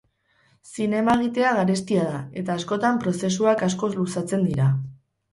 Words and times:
Zinema 0.67 1.15
egitea 1.17 1.51
garestia 1.59 2.05
da, 2.07 2.21
eta 2.41 2.55
askotan 2.61 2.97
prozesuak 3.03 3.61
asko 3.69 3.91
luzatzen 3.97 4.47
dira. 4.49 4.71